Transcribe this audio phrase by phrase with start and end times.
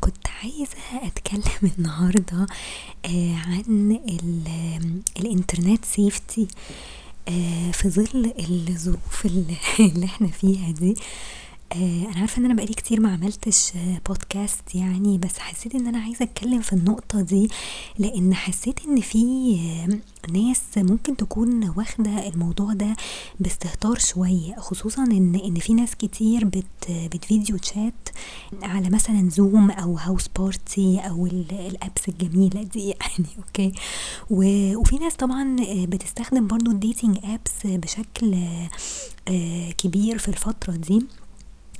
[0.00, 2.46] كنت عايزة أتكلم النهاردة
[3.04, 3.98] آه، عن
[5.20, 6.48] الإنترنت سيفتي
[7.28, 9.26] آه، في ظل الظروف
[9.80, 10.94] اللي إحنا فيها دي.
[11.72, 13.72] آه، أنا عارفة إن أنا بقالي كتير ما عملتش
[14.08, 17.50] بودكاست يعني بس حسيت إن أنا عايزة أتكلم في النقطة دي
[17.98, 19.24] لأن حسيت إن في
[20.32, 22.96] ناس ممكن تكون واخدة الموضوع ده
[23.40, 28.08] باستهتار شوية خصوصا إن إن في ناس كتير بت بت video chat
[28.62, 33.72] على مثلا Zoom أو Houseparty أو ال apps الجميلة دي يعني okay؟
[34.30, 38.34] وفي ناس طبعا بتستخدم برضو ال dating apps بشكل
[39.28, 41.06] آه، كبير في الفترة دي.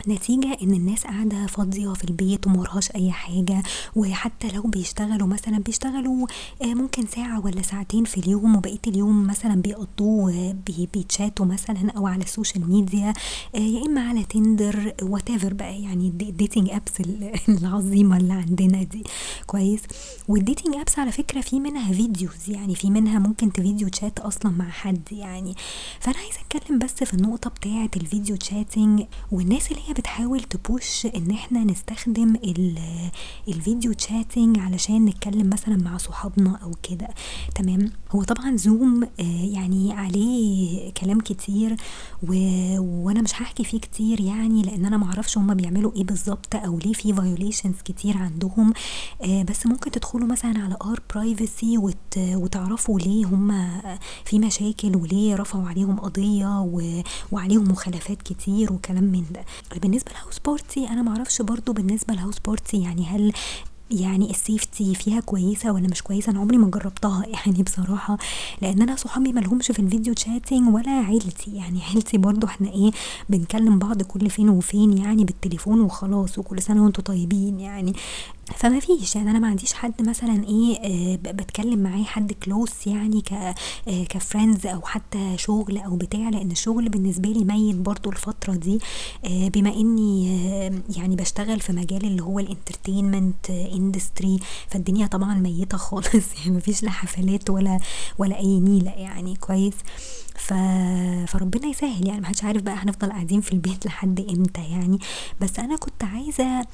[0.08, 3.62] نتيجة إن الناس قاعدة فاضية في البيت ومورهاش أي حاجة
[3.96, 6.26] وحتى لو بيشتغلوا مثلا بيشتغلوا
[6.62, 10.56] آه، ممكن ساعة ولا ساعتين في اليوم وبقية اليوم مثلا بيقضوه
[10.94, 13.12] بيتشاتوا مثلا أو على ال social media
[13.54, 16.92] آه، يا إما على Tinder whatever بقى يعني ال dating apps
[17.48, 19.04] العظيمة اللي عندنا دي.
[19.46, 19.80] كويس؟
[20.28, 24.18] وال dating apps على فكرة في منها videos يعني في منها ممكن ت video chat
[24.18, 25.54] أصلا مع حد يعني.
[26.00, 30.55] فأنا عايزة أتكلم بس في النقطة بتاعة ال video chatting والناس اللي هي بتحاول ت
[30.55, 32.36] push إن إحنا نستخدم
[33.48, 37.08] ال video chatting علشان نتكلم مثلا مع صحابنا أو كده.
[37.54, 39.08] تمام؟ هو طبعا Zoom آه،
[39.52, 41.76] يعني عليه كلام كتير
[42.22, 42.32] و...
[42.78, 46.92] وأنا مش هحكي فيه كتير يعني لأن أنا معرفش هما بيعملوا إيه بالظبط أو ليه
[46.92, 48.72] في violations كتير عندهم.
[49.22, 51.96] آه، بس ممكن تدخلوا مثلا على r/privacy وت...
[52.18, 53.80] وتعرفوا ليه هما
[54.24, 57.02] في مشاكل وليه رفعوا عليهم قضية و...
[57.32, 59.44] وعليهم مخالفات كتير وكلام من ده.
[59.82, 63.32] بالنسبة ل Houseparty أنا معرفش برضو بالنسبة ل Houseparty يعني هل
[63.90, 68.18] يعني ال safety فيها كويسة ولا مش كويسة؟ أنا عمري ما جربتها يعني بصراحة
[68.62, 71.56] لأن أنا صحابي ملهمش في ال video chatting ولا عيلتي.
[71.56, 72.90] يعني عيلتي برضو إحنا إيه
[73.28, 77.92] بنكلم بعض كل فين وفين يعني بالتليفون وخلاص وكل سنة وأنتم طيبين يعني.
[78.56, 79.16] فما فيش.
[79.16, 83.54] يعني أنا ما عنديش حد مثلا إيه آه بتكلم معاه حد close يعني ك آه
[84.08, 88.78] ك friends أو حتى شغل أو بتاع لأن الشغل بالنسبة لي ميت برضو الفترة دي
[89.24, 90.26] آه بما إني
[90.96, 94.38] يعني بشتغل في مجال اللي هو ال entertainment industry
[94.68, 96.12] فالدنيا طبعا ميتة خالص.
[96.44, 97.78] يعني مفيش لا حفلات ولا
[98.18, 99.36] ولا أي نيلة يعني.
[99.36, 99.74] كويس.
[100.36, 100.52] ف...
[101.28, 102.06] فربنا يسهل.
[102.08, 104.98] يعني محدش عارف بقى هنفضل قاعدين في البيت لحد إمتى يعني.
[105.40, 106.66] بس أنا كنت عايزة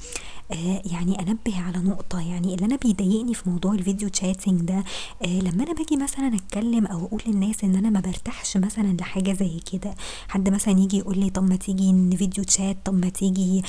[0.85, 4.83] يعني أنبه على نقطة يعني اللي أنا بيضايقني في موضوع ال video chatting ده
[5.25, 9.33] آه لما أنا باجي مثلا أتكلم أو أقول للناس إن أنا ما برتاحش مثلا لحاجة
[9.33, 9.95] زي كده
[10.27, 13.61] حد مثلا يجي يقول لي طب ما تيجي video chat طب ما تيجي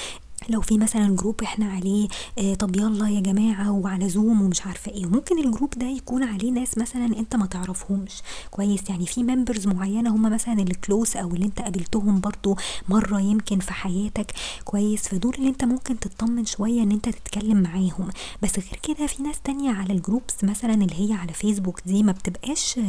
[0.49, 2.09] لو في مثلا group إحنا عليه
[2.39, 5.07] آه طب يلا يا جماعة وعلى Zoom ومش عارفة إيه.
[5.07, 8.23] وممكن ال group ده يكون عليه ناس مثلا أنت ما تعرفهمش.
[8.51, 12.57] كويس يعني في members معينة هم مثلا اللي close أو اللي أنت قابلتهم برضو
[12.89, 14.33] مرة يمكن في حياتك.
[14.65, 18.09] كويس فدول اللي أنت ممكن تطمن شوية إن أنت تتكلم معاهم.
[18.43, 22.03] بس غير كده في ناس تانية على ال groups مثلا اللي هي على فيسبوك دي
[22.03, 22.81] ما بتبقاش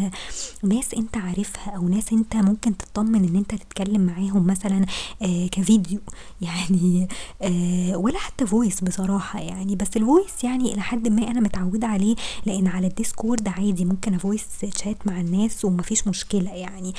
[0.64, 4.86] ناس أنت عارفها أو ناس أنت ممكن تطمن إن أنت تتكلم معاهم مثلا
[5.22, 6.00] آه كفيديو.
[6.42, 7.08] يعني
[7.44, 9.76] آه ولا حتى voice بصراحة يعني.
[9.76, 12.16] بس ال voice يعني إلى حد ما أنا متعودة عليه
[12.46, 14.46] لأن على ال Discord عادي ممكن أ voice
[14.84, 16.94] chat مع الناس ومفيش مشكلة يعني.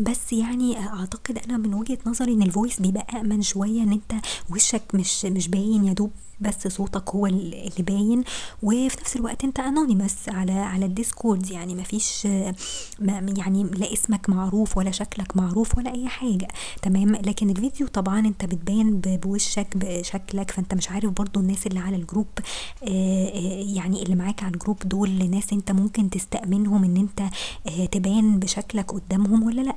[0.00, 4.12] بس يعني أعتقد أنا من وجهة نظري إن ال voice بيبقى امن شوية إن أنت
[4.50, 8.24] وشك مش مش باين يا دوب بس صوتك هو اللي باين.
[8.62, 12.26] وفي نفس الوقت أنت anonymous على على ال Discord يعني مفيش
[12.98, 16.48] ما يعني لا اسمك معروف ولا شكلك معروف ولا أي حاجة.
[16.82, 21.96] تمام؟ لكن الفيديو طبعا أنت بتبان بوشك بشكلك فأنت مش عارف برضو الناس اللي على
[21.96, 22.26] ال group
[23.76, 27.22] يعني اللي معاك على ال group دول ناس أنت ممكن تستأمنهم إن أنت
[27.92, 29.74] تبان بشكلك قدامهم ولا لأ.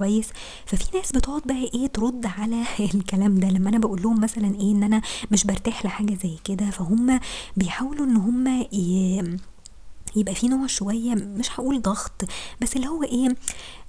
[0.00, 0.28] كويس.
[0.66, 2.62] ففي ناس بتقعد بقى إيه ترد على
[2.94, 3.48] الكلام ده.
[3.48, 7.20] لما أنا بقول لهم مثلا إيه إن أنا مش برتاح لحاجة زي كده فهم
[7.56, 8.66] بيحاولوا إن هم
[10.16, 12.22] يبقى في نوع شوية مش هقول ضغط
[12.60, 13.28] بس اللي هو إيه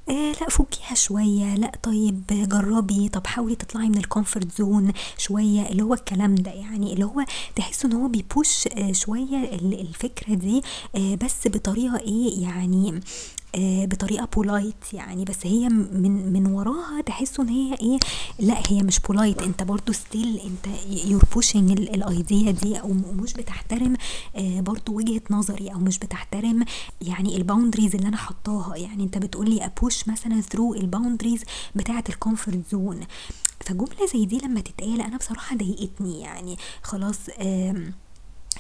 [0.10, 5.62] آه لأ فكيها شوية لأ طيب جربي طب حاولي تطلعي من ال comfort zone شوية
[5.70, 6.94] اللي هو الكلام ده يعني.
[6.94, 7.26] اللي هو
[7.56, 9.38] تحسوا إن هو بي push آه شوية
[9.82, 10.62] الفكرة دي
[10.96, 13.00] آه بس بطريقة إيه يعني
[13.58, 17.98] بطريقة polite يعني بس هي من من وراها تحسوا إن هي إيه
[18.40, 20.76] لأ هي مش polite أنت برضو still أنت
[21.06, 23.96] you're pushing ال idea دي أو مش بتحترم
[24.36, 26.66] آه برضو وجهة نظري أو مش بتحترم
[27.02, 28.76] يعني ال boundaries اللي أنا حطاها.
[28.76, 31.42] يعني أنت بتقولي أ push مثلا through ال boundaries
[31.76, 33.00] بتاعة ال comfort zone
[33.66, 36.58] فجملة زي دي لما تتقال أنا بصراحة ضايقتني يعني.
[36.84, 37.76] خلاص آه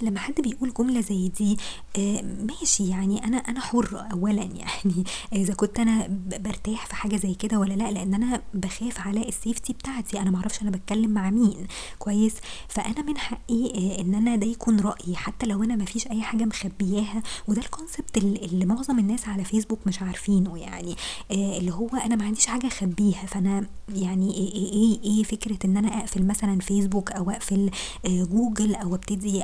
[0.01, 1.57] لما حد بيقول جملة زي دي
[1.97, 5.03] آه ماشي يعني أنا أنا حرة اولا يعني.
[5.33, 6.07] إذا كنت أنا
[6.39, 10.19] برتاح في حاجة زي كده ولا لأ لأن أنا بخاف على ال safety بتاعتي.
[10.19, 11.67] أنا معرفش أنا بتكلم مع مين.
[11.99, 12.33] كويس؟
[12.67, 16.43] فأنا من حقي آه إن أنا ده يكون رأيي حتى لو أنا مفيش أي حاجة
[16.45, 17.23] مخبياها.
[17.47, 20.95] وده ال concept اللي معظم الناس على فيسبوك مش عارفينه يعني.
[21.31, 23.25] آه اللي هو أنا ما عنديش حاجة أخبيها.
[23.25, 23.65] فأنا
[23.95, 27.69] يعني إيه إيه, إيه, إيه فكرة إن أنا أقفل مثلا فيسبوك أو أقفل
[28.05, 29.43] آه جوجل أو أبتدي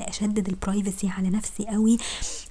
[0.00, 1.98] أشدد ال privacy على نفسي قوي.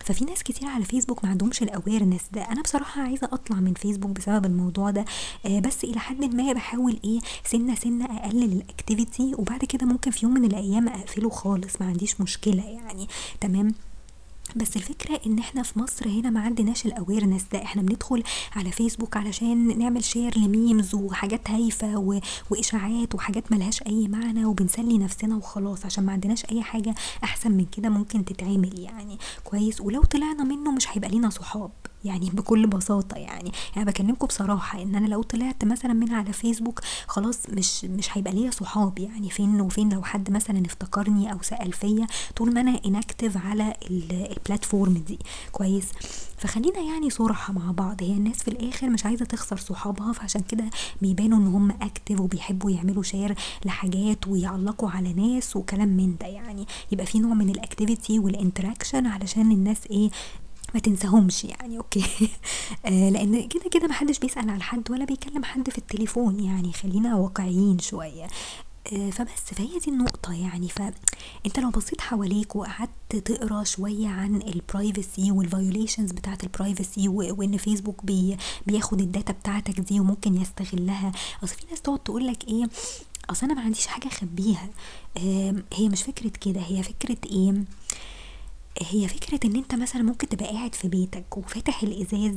[0.05, 2.41] ففي ناس كتير على فيسبوك ما عندهمش ال awareness ده.
[2.41, 5.05] أنا بصراحة عايزة أطلع من فيسبوك بسبب الموضوع ده.
[5.45, 10.11] آه بس إلى حد ما بحاول إيه سنة سنة أقلل ال activity وبعد كده ممكن
[10.11, 13.07] في يوم من الأيام أقفله خالص ما عنديش مشكلة يعني.
[13.41, 13.73] تمام؟
[14.55, 17.63] بس الفكرة إن إحنا في مصر هنا ما عندناش ال awareness ده.
[17.63, 18.23] إحنا بندخل
[18.55, 22.19] على فيسبوك علشان نعمل share ل memes وحاجات هايفة و...
[22.49, 27.65] وإشاعات وحاجات ملهاش أي معنى وبنسلي نفسنا وخلاص عشان ما عندناش أي حاجة أحسن من
[27.65, 29.17] كده ممكن تتعمل يعني.
[29.43, 29.81] كويس.
[29.81, 31.71] ولو طلعنا منه مش هيبقى لينا صحاب.
[32.05, 33.51] يعني بكل بساطة يعني.
[33.75, 38.33] يعني بكلمكم بصراحة إن أنا لو طلعت مثلا من على فيسبوك خلاص مش مش هيبقى
[38.33, 38.99] ليا صحاب.
[38.99, 43.73] يعني فين وفين لو حد مثلا افتكرني أو سأل فيا طول ما أنا inactive على
[43.91, 45.19] ال platform دي.
[45.51, 45.85] كويس؟
[46.37, 48.03] فخلينا يعني صراحة مع بعض.
[48.03, 50.63] هي الناس في الآخر مش عايزة تخسر صحابها فعشان كده
[51.01, 53.35] بيبانوا إن هم active وبيحبوا يعملوا share
[53.65, 56.65] لحاجات ويعلقوا على ناس وكلام من ده يعني.
[56.91, 60.09] يبقى في نوع من ال activity وال interaction علشان الناس إيه
[60.75, 62.05] ما تنساهمش يعني okay.
[62.85, 67.15] آه لأن كده كده محدش بيسأل على حد ولا بيكلم حد في التليفون يعني خلينا
[67.15, 68.27] واقعيين شوية.
[68.93, 70.69] آه فبس فهي دي النقطة يعني.
[70.69, 77.07] فانت لو بصيت حواليك وقعدت تقرأ شوية عن ال privacy وال violations بتاعت ال privacy
[77.09, 78.37] وإن فيسبوك بي
[78.67, 81.11] بياخد الداتا بتاعتك دي وممكن يستغلها.
[81.43, 82.69] أصل في ناس تقعد تقولك إيه
[83.29, 84.69] أصل أنا ما عنديش حاجة أخبيها.
[85.73, 87.53] هي مش فكرة كده هي فكرة إيه؟
[88.81, 92.35] هي فكرة إن أنت مثلا ممكن تبقى قاعد في بيتك وفاتح الإزاز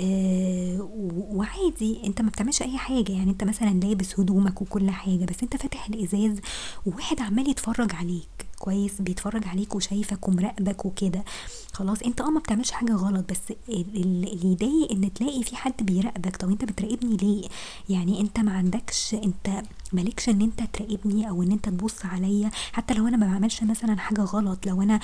[0.00, 0.88] آه
[1.32, 3.12] وعادي أنت ما بتعملش أي حاجة.
[3.12, 6.40] يعني أنت مثلا لابس هدومك وكل حاجة بس أنت فاتح الإزاز
[6.86, 8.28] وواحد عمال يتفرج عليك.
[8.58, 11.24] كويس؟ بيتفرج عليك وشايفك ومراقبك وكده.
[11.72, 13.38] خلاص أنت آه ما بتعملش حاجة غلط بس
[13.68, 16.36] اللي يضايق إن تلاقي في حد بيراقبك.
[16.36, 17.48] طب أنت بتراقبني ليه؟
[17.88, 19.62] يعني أنت ما عندكش أنت
[19.92, 22.50] مالكش إن أنت تراقبني أو إن أنت تبص عليا.
[22.72, 25.00] حتى لو أنا ما بعملش مثلا حاجة غلط لو أنا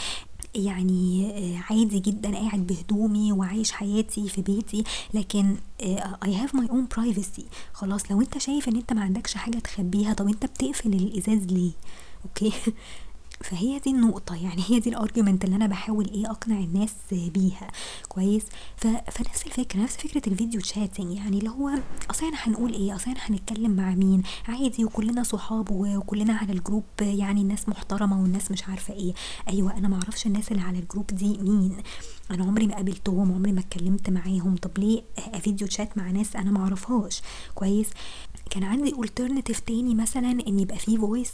[0.56, 1.32] يعني
[1.70, 5.56] عادي جدا قاعد بهدومي وعايش حياتي في بيتي لكن
[6.24, 7.42] I have my own privacy.
[7.72, 11.70] خلاص لو أنت شايف إن أنت ما عندكش حاجة تخبيها طب أنت بتقفل الإزاز ليه؟
[12.24, 12.52] Okay?
[13.40, 17.68] فهي دي النقطة يعني هي دي ال argument اللي أنا بحاول إيه أقنع الناس بيها.
[18.08, 18.42] كويس؟
[18.76, 21.70] فنفس الفكرة نفس فكرة ال video chatting يعني اللي هو
[22.10, 26.58] أصل إحنا هنقول إيه؟ أصل إحنا هنتكلم مع مين؟ عادي وكلنا صحاب وكلنا على ال
[26.58, 29.14] group يعني الناس محترمة والناس مش عارفة إيه.
[29.48, 31.76] أيوه أنا معرفش الناس اللي على ال group دي مين.
[32.30, 34.56] أنا عمري ما قابلتهم عمري ما اتكلمت معاهم.
[34.56, 35.02] طب ليه؟
[35.40, 37.22] video chat مع ناس أنا معرفهاش.
[37.54, 37.86] كويس؟
[38.50, 41.32] كان عندي alternative تاني مثلا إن يبقى فيه voice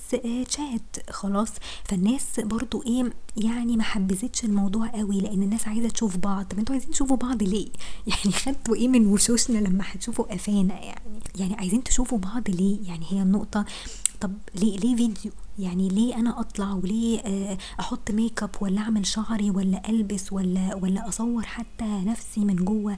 [0.49, 1.49] chat خلاص.
[1.85, 6.45] فالناس برضو إيه يعني ما حبذتش الموضوع قوي لأن الناس عايزة تشوف بعض.
[6.45, 7.69] طب أنتوا عايزين تشوفوا بعض ليه؟
[8.11, 11.01] يعني خدتوا إيه من وشوشنا لما هتشوفوا قفانا يعني
[11.39, 13.65] يعني عايزين تشوفوا بعض ليه؟ يعني هي النقطة.
[14.21, 17.21] طب ليه ليه فيديو يعني ليه أنا أطلع وليه
[17.81, 22.97] أحط make up ولا أعمل شعري ولا ألبس ولا ولا أصور حتى نفسي من جوه؟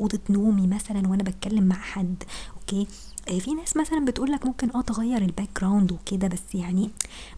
[0.00, 2.24] أوضة نومي مثلا وأنا بتكلم مع حد.
[2.68, 2.86] Okay
[3.40, 6.90] في ناس مثلا بتقول لك ممكن آه تغير ال background وكده بس يعني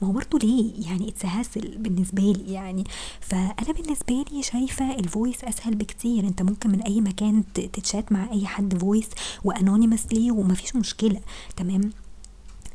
[0.02, 2.84] ما هو برضه ليه؟ يعني it's a hassle بالنسبة لي يعني.
[3.20, 6.24] فأنا بالنسبة لي شايفة ال voice أسهل بكتير.
[6.24, 9.06] أنت ممكن من أي مكان تتشات مع أي حد voice
[9.44, 11.20] و anonymously ومفيش مشكلة.
[11.56, 11.90] تمام؟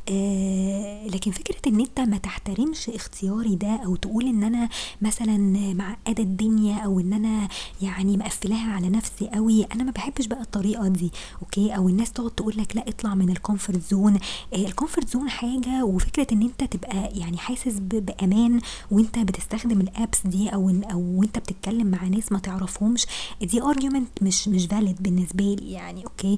[0.10, 4.70] آه لكن فكرة إن أنت ما تحترمش اختياري ده أو تقول إن أنا
[5.02, 5.38] مثلا
[5.74, 7.48] معقدة الدنيا أو إن أنا
[7.82, 11.76] يعني مقفلاها على نفسي قوي أنا ما بحبش بقى الطريقة دي okay?
[11.76, 14.16] أو الناس تقعد تقول لك لا اطلع من ال comfort zone
[14.54, 19.89] آه ال comfort zone حاجة وفكرة إن أنت تبقى يعني حاسس بأمان وأنت بتستخدم ال
[19.89, 23.06] apps دي أو أو انت بتتكلم مع ناس ما تعرفهمش
[23.42, 26.38] دي argument مش مش valid بالنسبة لي يعني okay?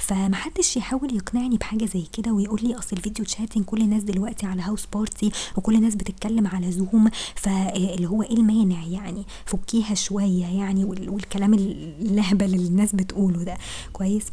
[0.00, 4.46] فمحدش يحاول يقنعني بحاجة زي كده ويقول لي أصل ال video chatting كل الناس دلوقتي
[4.46, 10.84] على Houseparty وكل الناس بتتكلم على زوم فاللي هو إيه المانع يعني؟ فكيها شوية يعني
[10.84, 13.56] والكلام اللهبل اللي الناس بتقوله ده.
[13.92, 14.24] كويس؟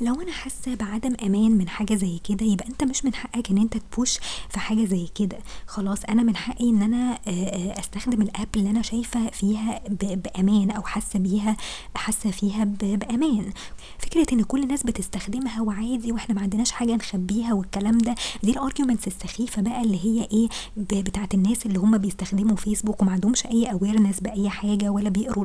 [0.00, 3.58] لو أنا حاسة بعدم أمان من حاجة زي كده يبقى أنت مش من حقك إن
[3.58, 8.46] أنت تpush في حاجة زي كده، خلاص أنا من حقي إن أنا آآ أستخدم الapp
[8.56, 11.56] اللي أنا شايفة فيها ب بأمان أو حاسة بيها
[11.94, 13.52] حاسة فيها ب بأمان،
[13.98, 18.59] فكرة إن كل الناس بتستخدمها وعادي وإحنا ما عندناش حاجة نخبيها والكلام ده دي ال
[18.59, 23.46] arguments السخيفة بقى اللي هي إيه ب بتاعة الناس اللي هُم بيستخدموا فيسبوك وما عندهمش
[23.46, 25.44] أي awareness بأي حاجة ولا بيقروا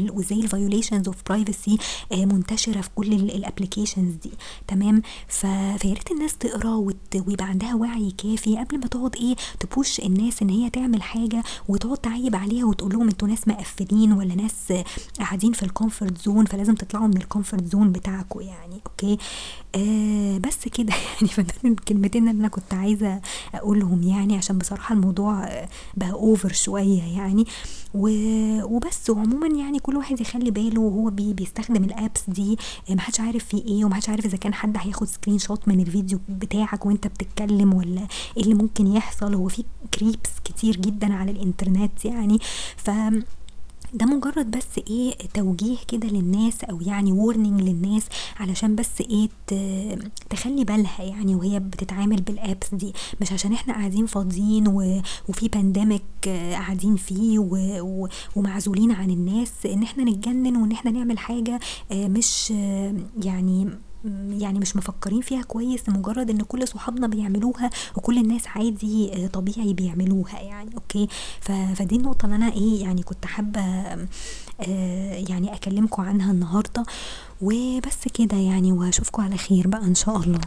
[0.00, 1.80] وإزاي ال violations of privacy
[2.12, 3.12] آآ منتشرة في كل
[3.60, 4.30] ال applications دي.
[4.68, 5.46] تمام، ف
[5.78, 6.96] فياريت الناس تقرا وت
[7.26, 11.42] ويبقى عندها وعي كافي قبل ما تقعد إيه ت push الناس إن هي تعمل حاجة
[11.68, 14.72] وتقعد تعيّب عليها وتقول لهم أنتم ناس مقفلين والّا ناس
[15.18, 18.80] قاعدين في ال comfort zone فلازم تطلعوا من ال comfort zone بتاعكم يعني.
[18.86, 19.18] Okay،
[19.74, 20.92] آآ بس كده.
[21.14, 23.20] يعني فدول الكلمتين اللي أنا كنت عايزة
[23.54, 25.48] أقولهم يعني عشان بصراحة الموضوع
[25.96, 27.46] بقى over شوية يعني.
[27.94, 29.10] وبس.
[29.10, 32.56] وعمومًا يعني كل واحد يخلي باله وهو بي بيستخدم الapps دي.
[32.90, 36.18] ما حدش عارف في إيه وما حدش عارف إذا كان حد هياخد screenshot من الفيديو
[36.28, 39.34] بتاعك وأنت بتتكلم والّا إيه اللي ممكن يحصل.
[39.34, 39.64] هو في
[39.96, 42.38] creeps كتير جدًا على الإنترنت يعني.
[42.76, 42.90] ف
[43.94, 48.02] ده مجرد بس إيه توجيه كده للناس أو يعني warning للناس
[48.40, 48.88] علشان بس
[49.46, 49.54] ت
[50.30, 52.92] تخلي بالها يعني وهي بتتعامل بالapps دي.
[53.20, 54.68] مش عشان إحنا قاعدين فاضيين
[55.28, 57.38] وفي pandemic قاعدين فيه
[58.36, 61.60] ومعزولين عن الناس إن إحنا نتجنن وإن إحنا نعمل حاجة
[61.92, 62.50] مش
[63.22, 63.68] يعني
[64.30, 70.40] يعني مش مفكرين فيها كويس لمجرد إن كل صحابنا بيعملوها وكل الناس عادي طبيعي بيعملوها
[70.40, 71.08] يعني أوكي،
[71.40, 74.06] ف فدي النقطة اللي أنا إيه يعني كنت حابة آآ
[75.28, 76.84] يعني أكلمكم عنها النهاردة
[77.42, 80.40] وبس كده يعني وأشوفكم على خير بقى إن شاء الله.